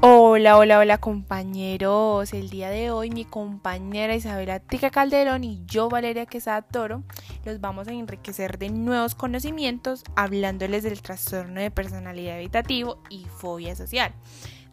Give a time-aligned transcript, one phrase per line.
[0.00, 2.32] Hola, hola, hola compañeros.
[2.32, 7.02] El día de hoy mi compañera Isabela Tica Calderón y yo, Valeria Quesada Toro,
[7.44, 13.74] los vamos a enriquecer de nuevos conocimientos hablándoles del trastorno de personalidad evitativo y fobia
[13.74, 14.14] social,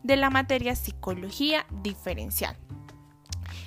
[0.03, 2.55] de la materia psicología diferencial.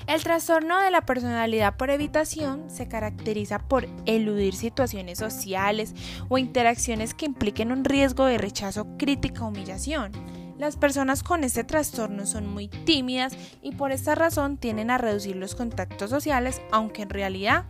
[0.06, 5.92] El trastorno de la personalidad por evitación se caracteriza por eludir situaciones sociales
[6.28, 10.12] o interacciones que impliquen un riesgo de rechazo, crítica o humillación
[10.58, 15.36] las personas con este trastorno son muy tímidas y por esta razón tienden a reducir
[15.36, 17.64] los contactos sociales, aunque en realidad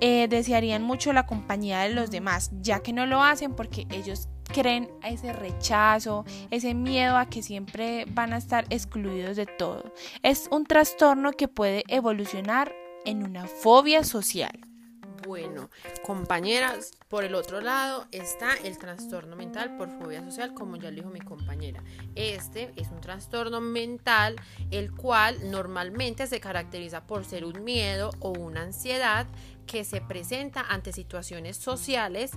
[0.00, 4.28] eh, desearían mucho la compañía de los demás, ya que no lo hacen porque ellos
[4.52, 9.92] creen ese rechazo, ese miedo a que siempre van a estar excluidos de todo.
[10.22, 12.72] Es un trastorno que puede evolucionar
[13.04, 14.71] en una fobia social.
[15.26, 15.70] Bueno,
[16.04, 20.96] compañeras, por el otro lado está el trastorno mental por fobia social, como ya lo
[20.96, 21.82] dijo mi compañera.
[22.14, 24.36] Este es un trastorno mental
[24.70, 29.26] el cual normalmente se caracteriza por ser un miedo o una ansiedad
[29.66, 32.32] que se presenta ante situaciones sociales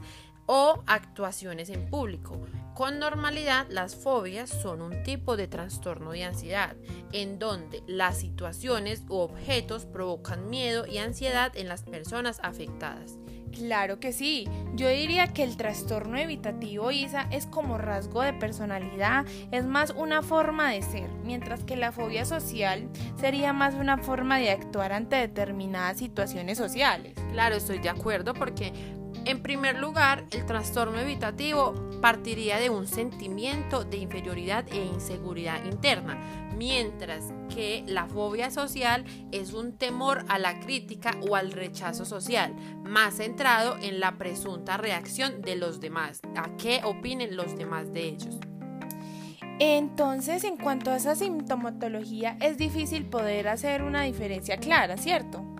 [0.46, 2.40] o actuaciones en público.
[2.74, 6.76] Con normalidad, las fobias son un tipo de trastorno de ansiedad,
[7.14, 13.18] en donde las situaciones u objetos provocan miedo y ansiedad en las personas afectadas.
[13.56, 14.50] Claro que sí.
[14.76, 20.22] Yo diría que el trastorno evitativo, Isa, es como rasgo de personalidad, es más una
[20.22, 25.16] forma de ser, mientras que la fobia social sería más una forma de actuar ante
[25.16, 27.14] determinadas situaciones sociales.
[27.32, 28.74] Claro, estoy de acuerdo porque
[29.26, 36.20] en primer lugar, el trastorno evitativo partiría de un sentimiento de inferioridad e inseguridad interna,
[36.56, 42.56] mientras que la fobia social es un temor a la crítica o al rechazo social,
[42.84, 48.04] más centrado en la presunta reacción de los demás, a qué opinen los demás de
[48.04, 48.40] ellos.
[49.60, 55.55] Entonces, en cuanto a esa sintomatología, es difícil poder hacer una diferencia clara, ¿cierto?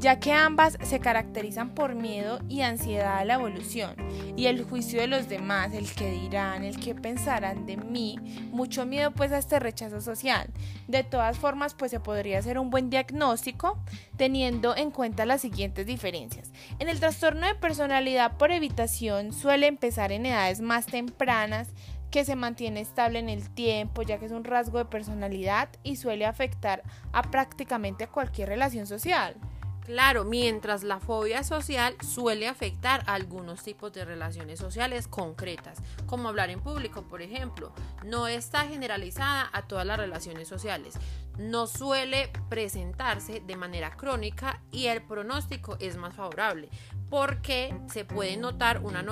[0.00, 3.94] Ya que ambas se caracterizan por miedo y ansiedad a la evolución
[4.34, 8.16] y el juicio de los demás, el que dirán, el que pensarán de mí,
[8.50, 10.48] mucho miedo pues a este rechazo social.
[10.88, 13.78] De todas formas pues se podría hacer un buen diagnóstico
[14.16, 16.50] teniendo en cuenta las siguientes diferencias.
[16.78, 21.68] En el trastorno de personalidad por evitación suele empezar en edades más tempranas,
[22.10, 25.94] que se mantiene estable en el tiempo, ya que es un rasgo de personalidad y
[25.94, 26.82] suele afectar
[27.12, 29.36] a prácticamente cualquier relación social.
[29.84, 36.28] Claro, mientras la fobia social suele afectar a algunos tipos de relaciones sociales concretas, como
[36.28, 37.72] hablar en público, por ejemplo,
[38.04, 40.94] no está generalizada a todas las relaciones sociales,
[41.40, 46.68] no suele presentarse de manera crónica y el pronóstico es más favorable,
[47.08, 49.04] porque se puede notar una,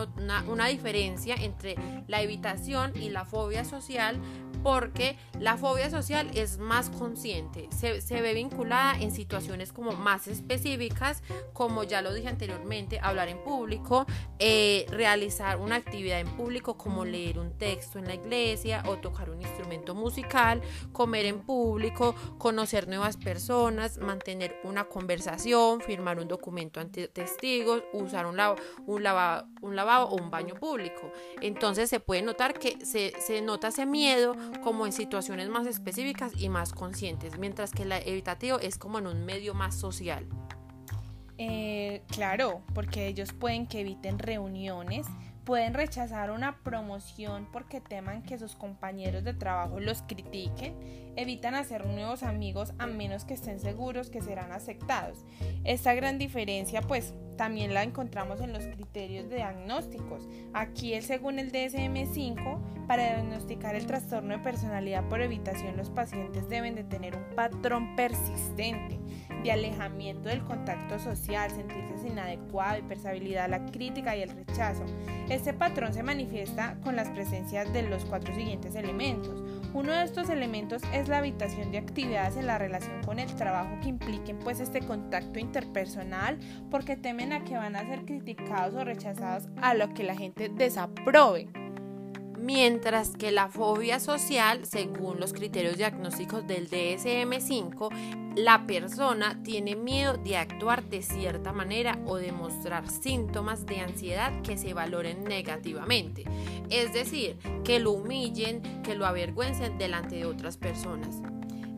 [0.47, 4.21] una, diferencia entre la evitación y la fobia social
[4.63, 11.23] porque la fobia social es más consciente, se, ve vinculada en situaciones como más específicas,
[11.53, 14.07] como ya lo dije anteriormente, hablar en público,
[14.39, 19.31] eh, realizar una actividad en público como leer un texto en la iglesia o tocar
[19.31, 20.61] un instrumento musical,
[20.93, 28.27] comer en público, conocer nuevas personas, mantener una conversación, firmar un documento ante testigos, usar
[28.27, 28.39] un,
[28.87, 29.03] un,
[29.63, 31.13] un lavabo o un baño público.
[31.41, 36.33] Entonces se puede notar que se, se nota ese miedo como en situaciones más específicas
[36.37, 40.27] y más conscientes, mientras que la evitativo es como en un medio más social.
[41.39, 45.07] Eh, claro, porque ellos pueden que eviten reuniones,
[45.49, 50.75] pueden rechazar una promoción porque teman que sus compañeros de trabajo los critiquen,
[51.17, 55.25] evitan hacer nuevos amigos a menos que estén seguros que serán aceptados.
[55.65, 60.29] Esta gran diferencia pues también la encontramos en los criterios de diagnósticos.
[60.53, 66.47] Aquí el según el DSM5, para diagnosticar el trastorno de personalidad por evitación los pacientes
[66.51, 68.98] deben de tener un patrón persistente
[69.43, 74.85] de alejamiento del contacto social, sentirse inadecuado, hipersabilidad a la crítica y el rechazo.
[75.29, 79.43] Este patrón se manifiesta con las presencias de los cuatro siguientes elementos.
[79.75, 83.79] Uno de estos elementos es la habitación de actividades en la relación con el trabajo
[83.83, 86.39] que impliquen pues este contacto interpersonal
[86.71, 90.49] porque temen a que van a ser criticados o rechazados a lo que la gente
[90.49, 91.49] desaprove
[92.39, 100.17] mientras que la fobia social, según los criterios diagnósticos del DSM5, la persona tiene miedo
[100.17, 106.25] de actuar de cierta manera o de mostrar síntomas de ansiedad que se valoren negativamente,
[106.71, 111.21] es decir, que lo humillen, que lo avergüencen delante de otras personas.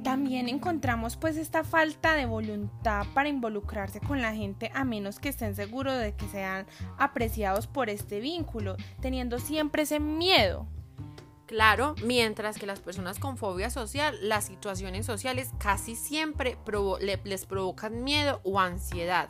[0.03, 5.29] También encontramos pues esta falta de voluntad para involucrarse con la gente a menos que
[5.29, 6.67] estén seguros de que sean
[6.97, 10.67] apreciados por este vínculo, teniendo siempre ese miedo.
[11.47, 16.57] Claro, mientras que las personas con fobia social, las situaciones sociales casi siempre
[17.25, 19.29] les provocan miedo o ansiedad.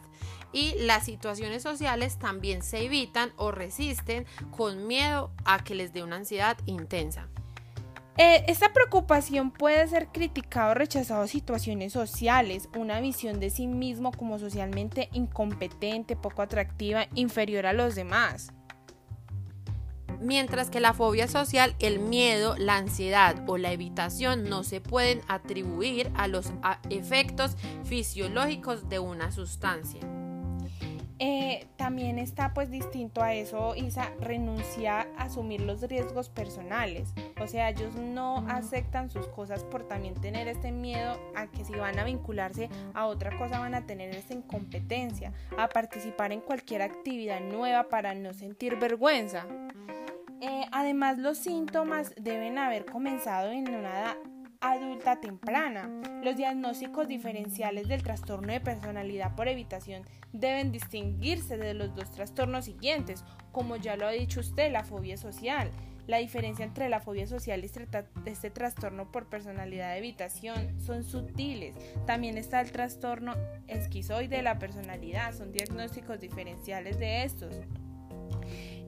[0.53, 6.03] Y las situaciones sociales también se evitan o resisten con miedo a que les dé
[6.03, 7.29] una ansiedad intensa.
[8.17, 13.67] Eh, esta preocupación puede ser criticado o rechazado en situaciones sociales, una visión de sí
[13.67, 18.53] mismo como socialmente incompetente, poco atractiva, inferior a los demás
[20.21, 25.23] mientras que la fobia social, el miedo, la ansiedad o la evitación no se pueden
[25.29, 26.53] atribuir a los
[26.91, 30.01] efectos fisiológicos de una sustancia.
[31.23, 37.13] Eh, también está pues distinto a eso, Isa, renuncia a asumir los riesgos personales.
[37.39, 41.75] O sea, ellos no aceptan sus cosas por también tener este miedo a que si
[41.75, 46.81] van a vincularse a otra cosa van a tener esta incompetencia, a participar en cualquier
[46.81, 49.45] actividad nueva para no sentir vergüenza.
[50.41, 54.17] Eh, además, los síntomas deben haber comenzado en una edad
[54.61, 55.91] adulta temprana.
[56.23, 62.67] Los diagnósticos diferenciales del trastorno de personalidad por evitación deben distinguirse de los dos trastornos
[62.67, 65.71] siguientes, como ya lo ha dicho usted, la fobia social.
[66.07, 67.87] La diferencia entre la fobia social y este,
[68.27, 71.77] este trastorno por personalidad de evitación son sutiles.
[72.07, 73.35] También está el trastorno
[73.69, 77.55] esquizoide de la personalidad, son diagnósticos diferenciales de estos.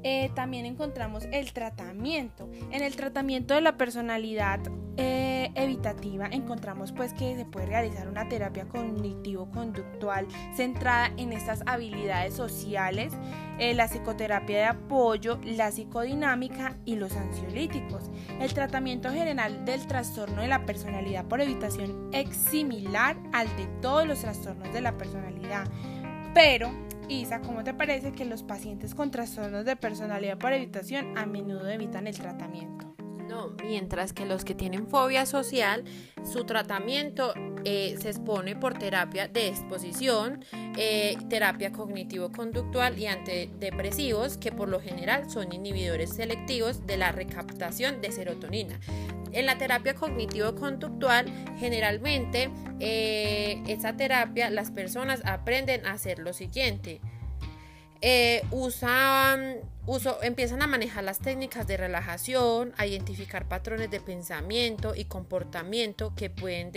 [0.02, 2.50] Eh, también encontramos el tratamiento.
[2.70, 4.60] En el tratamiento de la personalidad
[4.98, 12.34] eh, evitativa encontramos pues que se puede realizar una terapia cognitivo-conductual centrada en estas habilidades
[12.34, 13.14] sociales,
[13.58, 18.10] eh, la psicoterapia de apoyo, la psicodinámica y los ansiolíticos.
[18.40, 24.06] El tratamiento general del trastorno de la personalidad por evitación es similar al de todos
[24.06, 25.66] los trastornos de la personalidad,
[26.34, 26.70] pero
[27.08, 31.68] Isa, ¿cómo te parece que los pacientes con trastornos de personalidad por evitación a menudo
[31.68, 32.94] evitan el tratamiento?
[33.28, 35.84] No, mientras que los que tienen fobia social,
[36.24, 40.44] su tratamiento eh, se expone por terapia de exposición,
[40.76, 48.00] eh, terapia cognitivo-conductual y antidepresivos, que por lo general son inhibidores selectivos de la recaptación
[48.00, 48.80] de serotonina.
[49.32, 51.26] En la terapia cognitivo-conductual,
[51.58, 52.50] generalmente,
[52.80, 57.00] eh, esa terapia, las personas aprenden a hacer lo siguiente.
[58.04, 64.96] Eh, usan, uso, empiezan a manejar las técnicas de relajación, a identificar patrones de pensamiento
[64.96, 66.72] y comportamiento que pueden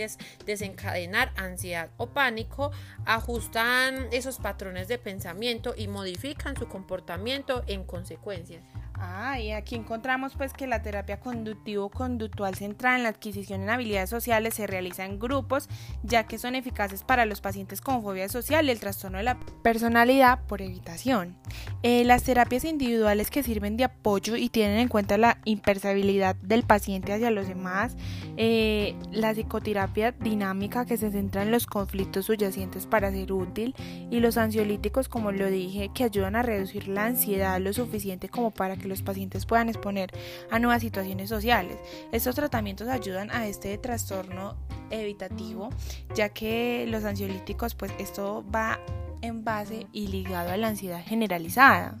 [0.46, 2.70] desencadenar ansiedad o pánico,
[3.04, 8.62] ajustan esos patrones de pensamiento y modifican su comportamiento en consecuencia.
[8.98, 14.08] Ah, y aquí encontramos pues que la terapia conductivo-conductual centrada en la adquisición en habilidades
[14.08, 15.68] sociales se realiza en grupos,
[16.02, 19.38] ya que son eficaces para los pacientes con fobia social y el trastorno de la
[19.62, 21.36] personalidad por evitación.
[21.82, 26.62] Eh, las terapias individuales que sirven de apoyo y tienen en cuenta la impermeabilidad del
[26.62, 27.96] paciente hacia los demás,
[28.38, 33.74] eh, la psicoterapia dinámica que se centra en los conflictos subyacentes para ser útil
[34.10, 38.52] y los ansiolíticos, como lo dije, que ayudan a reducir la ansiedad lo suficiente como
[38.52, 40.10] para que los pacientes puedan exponer
[40.50, 41.78] a nuevas situaciones sociales.
[42.12, 44.56] Estos tratamientos ayudan a este trastorno
[44.90, 45.70] evitativo,
[46.14, 48.80] ya que los ansiolíticos, pues esto va
[49.22, 51.98] en base y ligado a la ansiedad generalizada.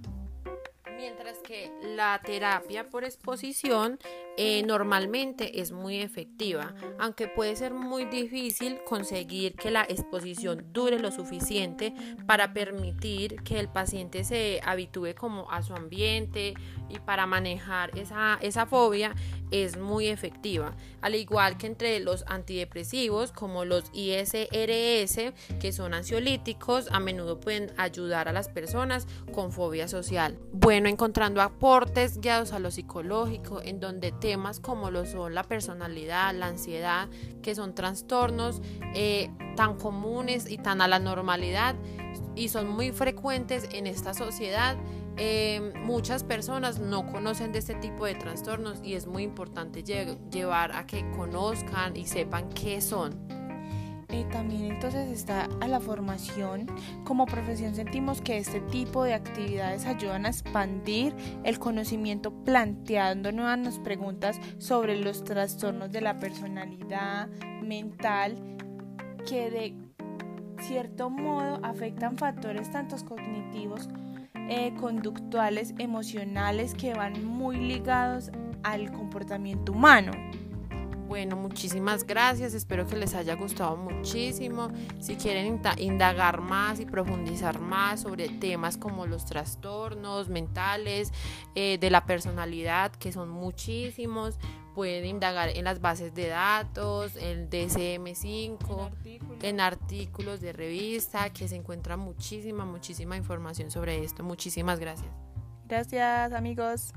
[0.96, 3.98] Mientras que la terapia por exposición
[4.36, 10.98] eh, normalmente es muy efectiva, aunque puede ser muy difícil conseguir que la exposición dure
[10.98, 11.94] lo suficiente
[12.26, 16.54] para permitir que el paciente se habitúe como a su ambiente
[16.88, 19.14] y para manejar esa, esa fobia
[19.50, 20.74] es muy efectiva.
[21.00, 27.72] Al igual que entre los antidepresivos como los ISRS, que son ansiolíticos, a menudo pueden
[27.76, 30.38] ayudar a las personas con fobia social.
[30.52, 36.34] Bueno, encontrando aportes guiados a lo psicológico, en donde temas como lo son la personalidad,
[36.34, 37.08] la ansiedad,
[37.42, 38.60] que son trastornos
[38.92, 41.76] eh, tan comunes y tan a la normalidad
[42.34, 44.76] y son muy frecuentes en esta sociedad
[45.16, 50.72] eh, muchas personas no conocen de este tipo de trastornos y es muy importante llevar
[50.72, 53.25] a que conozcan y sepan qué son.
[54.10, 56.66] Y también entonces está a la formación.
[57.04, 63.78] Como profesión sentimos que este tipo de actividades ayudan a expandir el conocimiento planteando nuevas
[63.80, 67.28] preguntas sobre los trastornos de la personalidad
[67.62, 68.36] mental
[69.28, 69.74] que de
[70.62, 73.88] cierto modo afectan factores tanto cognitivos
[74.48, 78.30] eh, conductuales, emocionales que van muy ligados
[78.62, 80.12] al comportamiento humano.
[81.06, 84.70] Bueno, muchísimas gracias, espero que les haya gustado muchísimo.
[84.98, 91.12] Si quieren indagar más y profundizar más sobre temas como los trastornos mentales,
[91.54, 94.38] eh, de la personalidad, que son muchísimos,
[94.74, 98.90] pueden indagar en las bases de datos, el DSM5,
[99.42, 104.24] en artículos de revista, que se encuentra muchísima, muchísima información sobre esto.
[104.24, 105.10] Muchísimas gracias.
[105.66, 106.92] Gracias amigos.